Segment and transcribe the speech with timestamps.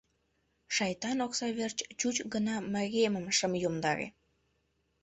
[0.75, 4.07] Шайтан окса верч чуч гына мариемым шым йомдаре.